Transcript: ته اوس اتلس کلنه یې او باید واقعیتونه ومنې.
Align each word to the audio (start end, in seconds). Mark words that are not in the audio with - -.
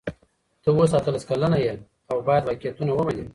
ته 0.63 0.69
اوس 0.71 0.91
اتلس 0.97 1.23
کلنه 1.29 1.57
یې 1.65 1.73
او 2.09 2.17
باید 2.27 2.43
واقعیتونه 2.47 2.91
ومنې. 2.93 3.25